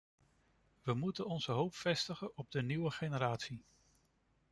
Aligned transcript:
We 0.81 0.93
moeten 0.93 1.25
onze 1.25 1.51
hoop 1.51 1.75
vestigen 1.75 2.37
op 2.37 2.51
de 2.51 2.63
nieuwe 2.63 2.91
generatie. 2.91 3.65